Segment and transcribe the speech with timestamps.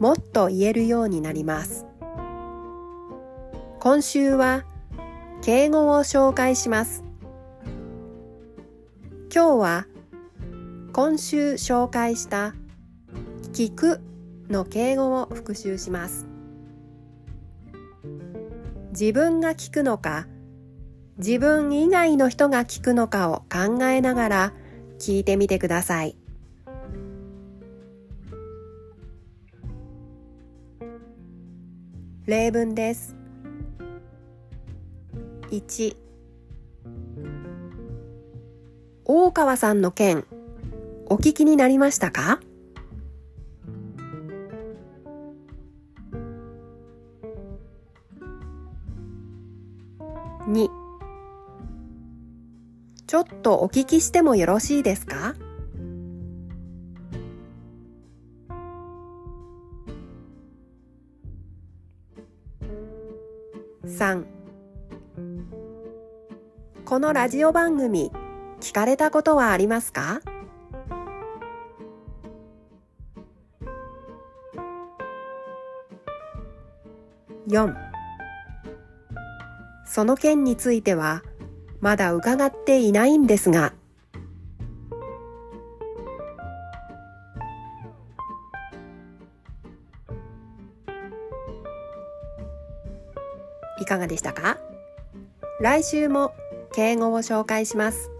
[0.00, 1.86] もっと言えるようになります。
[3.80, 4.64] 今週は
[5.42, 7.04] 敬語を紹介します。
[9.34, 9.86] 今日は
[10.92, 12.54] 今週紹介した
[13.52, 14.00] 聞く
[14.48, 16.26] の敬語を復習します。
[18.90, 20.26] 自分が聞くのか
[21.18, 24.52] 自分以外の人が聞くのかを考えながら
[24.98, 26.16] 聞いてみてください。
[32.28, 33.16] 例文です。
[35.50, 35.96] 1
[39.06, 40.26] 大川さんの件
[41.06, 42.40] お聞きになりましたか
[50.48, 50.68] ？2
[53.06, 55.34] ちょっとお聞きしてもよろしいですか？
[63.88, 64.26] 3
[66.84, 68.12] このラジオ番組
[68.60, 70.20] 聞かれたことはありますか
[77.48, 77.74] ？4
[79.86, 81.22] その件については
[81.80, 83.72] まだ伺っていないんですが
[93.80, 94.58] いかがでしたか？
[95.60, 96.32] 来週も
[96.72, 98.10] 敬語を紹介します。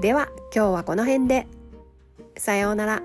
[0.00, 1.46] では今日はこの辺で。
[2.36, 3.02] さようなら。